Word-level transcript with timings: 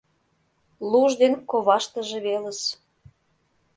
Луж 0.89 1.11
ден 1.21 1.33
коваштыже 1.49 2.17
велыс! 2.25 2.61